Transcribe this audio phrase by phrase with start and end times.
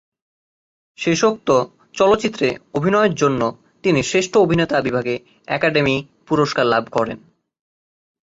[0.97, 1.49] শেষোক্ত
[1.93, 3.41] চলচ্চিত্রে অভিনয়ের জন্য
[3.83, 5.15] তিনি শ্রেষ্ঠ অভিনেতা বিভাগে
[5.47, 5.95] একাডেমি
[6.27, 7.17] পুরস্কার লাভ করেন।